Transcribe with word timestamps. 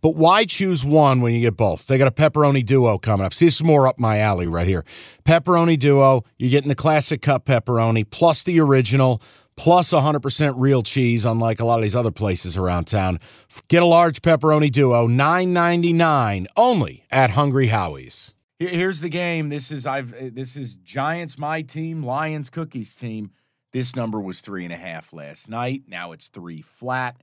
But 0.00 0.16
why 0.16 0.44
choose 0.44 0.84
one 0.84 1.20
when 1.20 1.34
you 1.34 1.40
get 1.40 1.56
both? 1.56 1.86
They 1.86 1.98
got 1.98 2.08
a 2.08 2.12
pepperoni 2.12 2.64
duo 2.64 2.98
coming 2.98 3.26
up. 3.26 3.34
See, 3.34 3.46
this 3.46 3.56
is 3.56 3.64
more 3.64 3.86
up 3.86 3.98
my 3.98 4.18
alley 4.18 4.46
right 4.46 4.66
here. 4.66 4.84
Pepperoni 5.24 5.78
duo, 5.78 6.24
you're 6.38 6.50
getting 6.50 6.68
the 6.68 6.74
classic 6.74 7.22
cup 7.22 7.46
pepperoni 7.46 8.08
plus 8.08 8.42
the 8.42 8.60
original 8.60 9.22
plus 9.56 9.90
100% 9.92 10.54
real 10.56 10.82
cheese, 10.82 11.24
unlike 11.24 11.60
a 11.60 11.64
lot 11.64 11.78
of 11.78 11.82
these 11.82 11.96
other 11.96 12.12
places 12.12 12.56
around 12.56 12.86
town. 12.86 13.18
Get 13.66 13.82
a 13.82 13.86
large 13.86 14.22
pepperoni 14.22 14.70
duo, 14.70 15.08
$9.99 15.08 16.46
only 16.56 17.04
at 17.10 17.30
Hungry 17.30 17.66
Howie's. 17.66 18.34
Here's 18.58 19.00
the 19.00 19.08
game. 19.08 19.50
This 19.50 19.70
is 19.70 19.86
I've 19.86 20.12
uh, 20.14 20.30
this 20.32 20.56
is 20.56 20.76
Giants 20.76 21.38
my 21.38 21.62
team, 21.62 22.02
Lions 22.02 22.50
cookies 22.50 22.96
team. 22.96 23.30
This 23.72 23.94
number 23.94 24.20
was 24.20 24.40
three 24.40 24.64
and 24.64 24.72
a 24.72 24.76
half 24.76 25.12
last 25.12 25.48
night. 25.48 25.84
Now 25.86 26.10
it's 26.10 26.26
three 26.26 26.62
flat. 26.62 27.22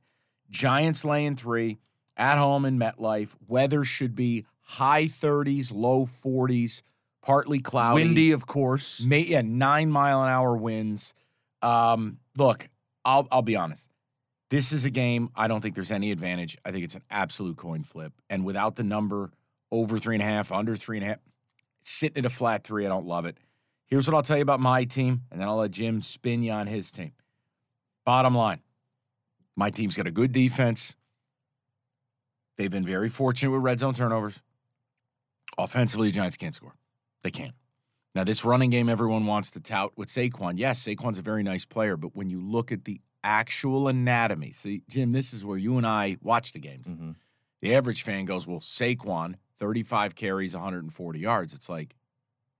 Giants 0.49 1.03
laying 1.03 1.35
three 1.35 1.79
at 2.17 2.37
home 2.37 2.65
in 2.65 2.77
MetLife. 2.79 3.29
Weather 3.47 3.83
should 3.83 4.15
be 4.15 4.45
high 4.61 5.05
30s, 5.05 5.73
low 5.73 6.07
40s, 6.23 6.81
partly 7.21 7.59
cloudy. 7.59 8.03
Windy, 8.03 8.31
of 8.31 8.47
course. 8.47 9.03
May, 9.03 9.21
yeah, 9.21 9.41
nine 9.41 9.91
mile 9.91 10.23
an 10.23 10.29
hour 10.29 10.55
winds. 10.55 11.13
Um, 11.61 12.19
look, 12.37 12.69
I'll 13.03 13.27
I'll 13.31 13.41
be 13.41 13.55
honest. 13.55 13.89
This 14.49 14.71
is 14.71 14.85
a 14.85 14.89
game. 14.89 15.29
I 15.35 15.47
don't 15.47 15.61
think 15.61 15.75
there's 15.75 15.91
any 15.91 16.11
advantage. 16.11 16.57
I 16.63 16.71
think 16.71 16.83
it's 16.83 16.95
an 16.95 17.01
absolute 17.09 17.57
coin 17.57 17.83
flip. 17.83 18.13
And 18.29 18.45
without 18.45 18.75
the 18.75 18.83
number 18.83 19.31
over 19.71 19.97
three 19.97 20.15
and 20.15 20.21
a 20.21 20.25
half, 20.25 20.51
under 20.51 20.75
three 20.75 20.97
and 20.97 21.03
a 21.03 21.09
half, 21.09 21.19
sitting 21.83 22.19
at 22.19 22.25
a 22.25 22.33
flat 22.33 22.63
three, 22.63 22.85
I 22.85 22.89
don't 22.89 23.07
love 23.07 23.25
it. 23.25 23.37
Here's 23.87 24.07
what 24.07 24.15
I'll 24.15 24.23
tell 24.23 24.37
you 24.37 24.43
about 24.43 24.59
my 24.59 24.83
team, 24.85 25.23
and 25.31 25.39
then 25.39 25.47
I'll 25.47 25.57
let 25.57 25.71
Jim 25.71 26.01
spin 26.01 26.43
you 26.43 26.51
on 26.51 26.67
his 26.67 26.91
team. 26.91 27.11
Bottom 28.03 28.35
line, 28.35 28.61
my 29.55 29.69
team's 29.69 29.95
got 29.95 30.07
a 30.07 30.11
good 30.11 30.31
defense. 30.31 30.95
They've 32.57 32.71
been 32.71 32.85
very 32.85 33.09
fortunate 33.09 33.51
with 33.51 33.61
red 33.61 33.79
zone 33.79 33.93
turnovers. 33.93 34.41
Offensively, 35.57 36.09
the 36.09 36.13
Giants 36.13 36.37
can't 36.37 36.55
score. 36.55 36.75
They 37.23 37.31
can't. 37.31 37.53
Now, 38.13 38.23
this 38.23 38.45
running 38.45 38.69
game 38.69 38.87
everyone 38.87 39.25
wants 39.25 39.51
to 39.51 39.59
tout 39.59 39.91
with 39.97 40.07
Saquon. 40.07 40.53
Yes, 40.57 40.81
Saquon's 40.81 41.19
a 41.19 41.21
very 41.21 41.43
nice 41.43 41.65
player, 41.65 41.97
but 41.97 42.15
when 42.15 42.29
you 42.29 42.41
look 42.41 42.71
at 42.71 42.85
the 42.85 43.01
actual 43.23 43.87
anatomy, 43.89 44.51
see, 44.51 44.83
Jim, 44.89 45.11
this 45.11 45.33
is 45.33 45.43
where 45.43 45.57
you 45.57 45.77
and 45.77 45.85
I 45.85 46.17
watch 46.21 46.53
the 46.53 46.59
games. 46.59 46.87
Mm-hmm. 46.87 47.11
The 47.61 47.75
average 47.75 48.03
fan 48.03 48.25
goes, 48.25 48.47
Well, 48.47 48.59
Saquon, 48.59 49.35
35 49.59 50.15
carries, 50.15 50.53
140 50.53 51.19
yards. 51.19 51.53
It's 51.53 51.67
like, 51.67 51.95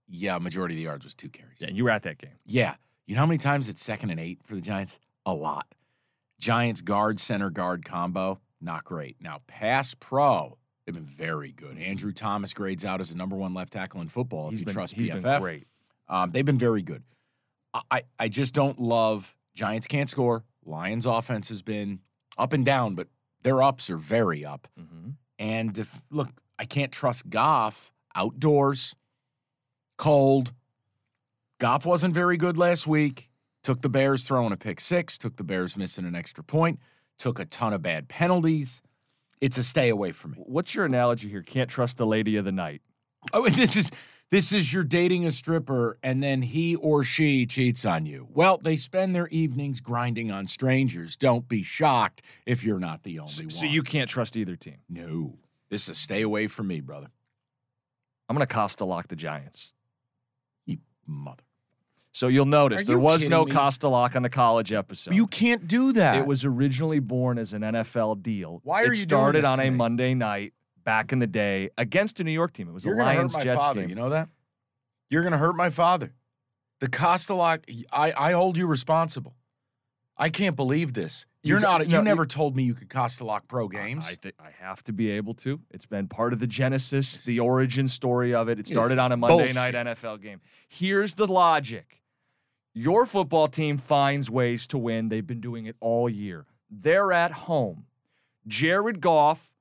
yeah, 0.08 0.38
majority 0.38 0.76
of 0.76 0.78
the 0.78 0.84
yards 0.84 1.06
was 1.06 1.16
two 1.16 1.30
carries. 1.30 1.60
Yeah, 1.60 1.70
you 1.70 1.86
were 1.86 1.90
at 1.90 2.04
that 2.04 2.18
game. 2.18 2.32
Yeah. 2.46 2.76
You 3.06 3.16
know 3.16 3.22
how 3.22 3.28
many 3.28 3.38
times 3.38 3.70
it's 3.70 3.84
second 3.84 4.10
and 4.10 4.20
eight 4.20 4.40
for 4.44 4.56
the 4.56 4.62
Giants? 4.62 5.00
A 5.26 5.34
lot. 5.34 5.68
Giants 6.40 6.82
guard, 6.82 7.20
center 7.20 7.50
guard 7.50 7.86
combo, 7.86 8.40
not 8.62 8.84
great. 8.84 9.18
Now, 9.22 9.42
pass 9.48 9.94
pro, 9.94 10.58
they've 10.86 10.96
been 10.96 11.06
very 11.06 11.52
good. 11.52 11.78
Andrew 11.78 12.12
Thomas 12.12 12.54
grades 12.54 12.86
out 12.86 13.02
as 13.02 13.10
the 13.10 13.16
number 13.18 13.36
one 13.36 13.54
left 13.54 13.74
tackle 13.74 14.02
in 14.02 14.10
football 14.10 14.50
He's 14.50 14.62
if 14.62 14.62
you 14.62 14.66
been, 14.68 14.74
trust 14.74 14.94
he's 14.96 15.10
PFF. 15.10 15.22
been 15.22 15.42
great. 15.42 15.68
Um, 16.08 16.32
they've 16.32 16.46
been 16.46 16.60
very 16.60 16.82
good. 16.82 17.04
I, 17.74 17.82
I, 17.92 18.02
I 18.20 18.28
just 18.30 18.54
don't 18.54 18.80
love 18.80 19.36
Giants 19.56 19.88
can't 19.88 20.10
score. 20.10 20.44
Lions 20.66 21.06
offense 21.06 21.50
has 21.50 21.62
been 21.62 22.00
up 22.38 22.54
and 22.54 22.66
down, 22.66 22.96
but 22.96 23.08
their 23.44 23.62
ups 23.62 23.90
are 23.90 23.98
very 23.98 24.44
up. 24.44 24.68
Mm-hmm. 24.80 25.12
And 25.40 25.78
if 25.78 26.02
look, 26.10 26.30
I 26.58 26.66
can't 26.66 26.92
trust 26.92 27.30
Goff 27.30 27.92
outdoors, 28.16 28.96
cold. 29.98 30.54
Goff 31.60 31.86
wasn't 31.86 32.14
very 32.14 32.38
good 32.38 32.58
last 32.58 32.88
week. 32.88 33.30
Took 33.64 33.82
the 33.82 33.90
Bears 33.90 34.24
throwing 34.24 34.52
a 34.52 34.58
pick 34.58 34.80
six, 34.80 35.18
took 35.18 35.38
the 35.38 35.44
Bears 35.44 35.76
missing 35.76 36.06
an 36.06 36.16
extra 36.16 36.44
point, 36.44 36.80
took 37.18 37.40
a 37.40 37.46
ton 37.46 37.74
of 37.74 37.82
bad 37.82 38.08
penalties. 38.08 38.82
It's 39.42 39.58
a 39.58 39.64
stay 39.64 39.90
away 39.90 40.12
from 40.12 40.32
me. 40.32 40.38
What's 40.46 40.74
your 40.74 40.86
analogy 40.86 41.30
here? 41.30 41.42
Can't 41.44 41.70
trust 41.70 41.98
the 41.98 42.06
lady 42.06 42.36
of 42.38 42.46
the 42.46 42.52
night. 42.52 42.82
Oh, 43.34 43.48
this 43.50 43.76
is 43.76 43.92
this 44.32 44.52
is 44.52 44.74
you're 44.74 44.84
dating 44.84 45.26
a 45.26 45.32
stripper 45.32 45.98
and 46.02 46.22
then 46.24 46.42
he 46.42 46.76
or 46.76 47.04
she 47.04 47.46
cheats 47.46 47.86
on 47.86 48.06
you. 48.06 48.28
Well, 48.34 48.58
they 48.58 48.76
spend 48.76 49.16
their 49.16 49.28
evenings 49.28 49.82
grinding 49.82 50.32
on 50.32 50.48
strangers. 50.48 51.16
Don't 51.16 51.48
be 51.48 51.62
shocked 51.64 52.22
if 52.46 52.64
you're 52.64 52.80
not 52.80 53.04
the 53.04 53.20
only 53.20 53.32
So, 53.32 53.44
one. 53.44 53.50
so 53.52 53.66
you 53.66 53.84
can't 53.84 54.10
trust 54.10 54.36
either 54.38 54.56
team. 54.56 54.78
no. 54.90 55.38
This 55.70 55.84
is 55.84 55.90
a 55.90 55.96
stay 55.96 56.22
away 56.22 56.46
from 56.48 56.68
me, 56.68 56.80
brother. 56.80 57.08
I'm 58.30 58.36
going 58.36 58.46
to 58.48 58.54
Costa 58.54 58.86
lock 58.86 59.08
the 59.08 59.16
Giants. 59.16 59.74
You 60.68 60.78
mother. 61.08 61.44
So 62.16 62.30
you'll 62.30 62.46
notice 62.46 62.84
Are 62.84 62.86
there 62.86 62.96
you 62.96 63.02
was 63.02 63.28
no 63.28 63.44
me? 63.44 63.52
Costa 63.52 63.90
lock 63.90 64.16
on 64.16 64.22
the 64.24 64.30
college 64.30 64.72
episode. 64.72 65.14
You 65.14 65.28
can't 65.28 65.68
do 65.68 65.92
that. 65.92 66.16
It 66.18 66.26
was 66.26 66.46
originally 66.46 67.00
born 67.00 67.38
as 67.38 67.52
an 67.52 67.62
NFL 67.62 68.24
deal. 68.24 68.62
Why 68.64 68.84
are 68.84 68.94
it 68.94 69.00
you 69.00 69.06
doing 69.06 69.20
started 69.20 69.44
this 69.44 69.50
on 69.50 69.58
to 69.58 69.66
a 69.66 69.70
me? 69.70 69.76
Monday 69.76 70.14
night 70.14 70.54
back 70.86 71.12
in 71.12 71.20
the 71.20 71.28
day 71.28 71.72
against 71.78 72.22
a 72.22 72.24
New 72.24 72.32
York 72.32 72.54
team. 72.54 72.70
It 72.70 72.74
was 72.74 72.86
You're 72.86 72.94
a 72.94 72.98
gonna 73.00 73.16
Lions 73.18 73.34
hurt 73.34 73.40
my 73.40 73.44
Jets 73.44 73.62
father. 73.62 73.82
game. 73.82 73.90
You 73.90 73.96
know 73.96 74.10
that? 74.12 74.30
You're 75.10 75.24
gonna 75.24 75.38
hurt 75.38 75.58
my 75.58 75.70
father. 75.70 76.14
The 76.80 76.88
Costalock, 76.88 77.64
I, 77.92 78.14
I 78.18 78.32
hold 78.32 78.56
you 78.56 78.66
responsible. 78.66 79.36
I 80.18 80.30
can't 80.30 80.56
believe 80.56 80.94
this. 80.94 81.26
You 81.44 81.50
You're 81.50 81.60
got- 81.60 81.80
not. 81.80 81.88
no, 81.88 81.92
You 81.92 81.98
you- 81.98 82.02
never 82.04 82.26
told 82.26 82.56
me 82.56 82.64
you 82.64 82.76
could 82.76 82.88
Costalock 82.88 83.42
pro 83.50 83.68
games. 83.68 84.08
I, 84.10 84.16
think 84.16 84.36
I 84.40 84.52
have 84.64 84.82
to 84.84 84.94
be 84.94 85.12
able 85.12 85.34
to. 85.34 85.60
It's 85.70 85.86
been 85.86 86.08
part 86.08 86.32
of 86.32 86.40
the 86.40 86.48
genesis, 86.48 87.26
the 87.26 87.42
origin 87.42 87.90
story 87.90 88.34
of 88.34 88.48
it. 88.48 88.58
It 88.58 88.68
started 88.68 89.00
on 89.00 89.12
a 89.12 89.18
Monday 89.18 89.54
bullshit. 89.54 89.56
night 89.56 89.74
NFL 89.74 90.22
game. 90.22 90.40
Here's 90.70 91.16
the 91.16 91.28
logic 91.28 92.04
your 92.76 93.06
football 93.08 93.48
team 93.48 93.78
finds 93.80 94.30
ways 94.30 94.68
to 94.68 94.78
win. 94.78 95.10
They've 95.10 95.26
been 95.26 95.42
doing 95.42 95.66
it 95.66 95.76
all 95.80 96.08
year. 96.10 96.46
They're 96.70 97.12
at 97.14 97.32
home. 97.32 97.86
Jared 98.48 99.02
Goff 99.02 99.52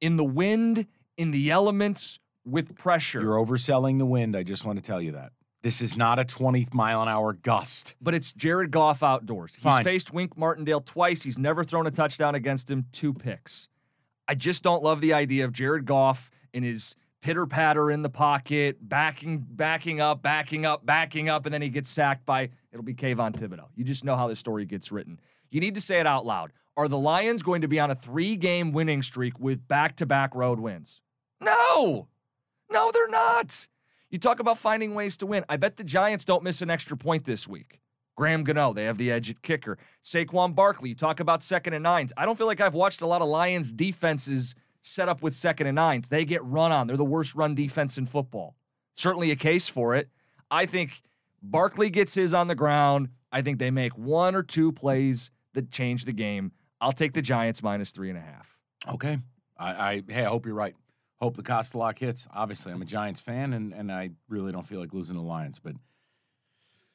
in 0.00 0.16
the 0.16 0.24
wind, 0.24 0.86
in 1.16 1.30
the 1.32 1.50
elements, 1.50 2.20
with 2.44 2.76
pressure. 2.76 3.20
You're 3.20 3.34
overselling 3.44 3.98
the 3.98 4.06
wind. 4.06 4.36
I 4.36 4.42
just 4.44 4.64
want 4.64 4.78
to 4.78 4.84
tell 4.84 5.00
you 5.02 5.12
that. 5.12 5.32
This 5.62 5.80
is 5.82 5.96
not 5.96 6.18
a 6.18 6.24
20 6.24 6.68
mile 6.72 7.02
an 7.02 7.08
hour 7.08 7.32
gust. 7.32 7.94
but 8.00 8.14
it's 8.14 8.32
Jared 8.32 8.70
Goff 8.70 9.02
outdoors. 9.02 9.54
He's 9.54 9.62
Fine. 9.62 9.84
faced 9.84 10.12
Wink 10.12 10.36
Martindale 10.36 10.80
twice. 10.80 11.22
He's 11.22 11.36
never 11.38 11.64
thrown 11.64 11.86
a 11.86 11.90
touchdown 11.90 12.34
against 12.34 12.70
him, 12.70 12.86
two 12.92 13.12
picks. 13.12 13.68
I 14.28 14.34
just 14.36 14.62
don't 14.62 14.82
love 14.82 15.00
the 15.00 15.12
idea 15.12 15.44
of 15.44 15.52
Jared 15.52 15.84
Goff 15.86 16.30
in 16.54 16.62
his 16.62 16.94
pitter 17.22 17.46
patter 17.46 17.90
in 17.90 18.02
the 18.02 18.08
pocket, 18.08 18.76
backing, 18.80 19.38
backing 19.38 20.00
up, 20.00 20.22
backing 20.22 20.66
up, 20.66 20.84
backing 20.84 21.28
up, 21.28 21.46
and 21.46 21.54
then 21.54 21.62
he 21.62 21.68
gets 21.68 21.90
sacked 21.90 22.24
by 22.24 22.50
it'll 22.72 22.84
be 22.84 22.94
Kayvon 22.94 23.32
Thibodeaux. 23.36 23.68
You 23.76 23.84
just 23.84 24.04
know 24.04 24.16
how 24.16 24.28
this 24.28 24.38
story 24.38 24.64
gets 24.64 24.90
written. 24.90 25.20
You 25.50 25.60
need 25.60 25.74
to 25.74 25.80
say 25.80 26.00
it 26.00 26.06
out 26.06 26.24
loud. 26.24 26.52
Are 26.76 26.88
the 26.88 26.98
Lions 26.98 27.42
going 27.42 27.62
to 27.62 27.68
be 27.68 27.80
on 27.80 27.90
a 27.90 27.94
three 27.94 28.36
game 28.36 28.72
winning 28.72 29.02
streak 29.02 29.38
with 29.38 29.66
back 29.68 29.96
to 29.96 30.06
back 30.06 30.34
road 30.34 30.60
wins? 30.60 31.00
No, 31.40 32.08
no, 32.70 32.90
they're 32.92 33.08
not. 33.08 33.68
You 34.10 34.18
talk 34.18 34.40
about 34.40 34.58
finding 34.58 34.94
ways 34.94 35.16
to 35.18 35.26
win. 35.26 35.44
I 35.48 35.56
bet 35.56 35.76
the 35.76 35.84
Giants 35.84 36.24
don't 36.24 36.42
miss 36.42 36.62
an 36.62 36.70
extra 36.70 36.96
point 36.96 37.24
this 37.24 37.46
week. 37.46 37.80
Graham 38.16 38.44
Gano, 38.44 38.74
they 38.74 38.84
have 38.84 38.98
the 38.98 39.10
edge 39.10 39.30
at 39.30 39.40
kicker. 39.40 39.78
Saquon 40.04 40.54
Barkley, 40.54 40.90
you 40.90 40.94
talk 40.94 41.20
about 41.20 41.42
second 41.42 41.74
and 41.74 41.82
nines. 41.82 42.12
I 42.16 42.26
don't 42.26 42.36
feel 42.36 42.46
like 42.46 42.60
I've 42.60 42.74
watched 42.74 43.02
a 43.02 43.06
lot 43.06 43.22
of 43.22 43.28
Lions 43.28 43.72
defenses 43.72 44.54
set 44.82 45.08
up 45.08 45.22
with 45.22 45.34
second 45.34 45.66
and 45.66 45.76
nines. 45.76 46.08
They 46.08 46.24
get 46.24 46.44
run 46.44 46.72
on. 46.72 46.86
They're 46.86 46.96
the 46.96 47.04
worst 47.04 47.34
run 47.34 47.54
defense 47.54 47.98
in 47.98 48.06
football. 48.06 48.56
Certainly 48.96 49.30
a 49.30 49.36
case 49.36 49.68
for 49.68 49.94
it. 49.94 50.08
I 50.50 50.66
think 50.66 51.02
Barkley 51.42 51.90
gets 51.90 52.14
his 52.14 52.34
on 52.34 52.48
the 52.48 52.54
ground. 52.54 53.08
I 53.32 53.42
think 53.42 53.58
they 53.58 53.70
make 53.70 53.96
one 53.96 54.34
or 54.34 54.42
two 54.42 54.72
plays 54.72 55.30
that 55.54 55.70
change 55.70 56.04
the 56.04 56.12
game. 56.12 56.52
I'll 56.80 56.92
take 56.92 57.12
the 57.12 57.22
Giants 57.22 57.62
minus 57.62 57.92
three 57.92 58.08
and 58.08 58.18
a 58.18 58.22
half. 58.22 58.56
Okay. 58.88 59.18
I, 59.58 59.70
I 59.70 60.02
hey, 60.08 60.24
I 60.24 60.28
hope 60.28 60.46
you're 60.46 60.54
right. 60.54 60.74
Hope 61.20 61.36
the 61.36 61.42
Costalock 61.42 61.98
hits. 61.98 62.26
Obviously, 62.34 62.72
I'm 62.72 62.80
a 62.80 62.86
Giants 62.86 63.20
fan, 63.20 63.52
and, 63.52 63.74
and 63.74 63.92
I 63.92 64.10
really 64.28 64.52
don't 64.52 64.66
feel 64.66 64.80
like 64.80 64.94
losing 64.94 65.16
the 65.16 65.22
Lions, 65.22 65.58
but 65.58 65.74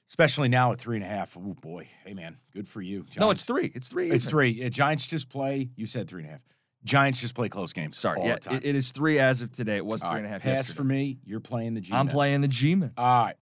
especially 0.10 0.50
now 0.50 0.72
at 0.72 0.80
three 0.80 0.98
and 0.98 1.06
a 1.06 1.08
half. 1.08 1.38
Oh 1.38 1.54
boy, 1.62 1.88
hey 2.04 2.16
man, 2.16 2.38
good 2.52 2.68
for 2.68 2.82
you. 2.82 3.06
No, 3.20 3.30
it's 3.30 3.46
three. 3.46 3.72
It's 3.76 3.88
three. 3.88 4.10
It's 4.10 4.28
three. 4.28 4.68
Giants 4.70 5.06
just 5.06 5.30
play. 5.30 5.70
You 5.76 5.86
said 5.86 6.08
three 6.08 6.24
and 6.24 6.30
a 6.30 6.32
half. 6.34 6.42
Giants 6.86 7.20
just 7.20 7.34
play 7.36 7.50
close 7.50 7.74
games. 7.74 7.98
Sorry, 7.98 8.22
yeah, 8.24 8.36
it- 8.52 8.64
it 8.64 8.76
is 8.76 8.92
three 8.92 9.18
as 9.20 9.42
of 9.42 9.52
today. 9.52 9.78
It 9.78 9.86
was 9.86 10.02
All 10.04 10.12
three 10.12 10.20
and 10.20 10.28
a 10.28 10.30
half 10.30 10.44
pass 10.44 10.58
yesterday. 10.70 10.78
for 10.78 10.84
me. 10.84 11.18
You're 11.26 11.40
playing 11.40 11.74
the 11.74 11.82
G. 11.82 11.92
I'm 11.94 12.08
playing 12.08 12.42
the 12.42 12.48
G-man. 12.48 12.92
All 12.96 13.26
right. 13.26 13.34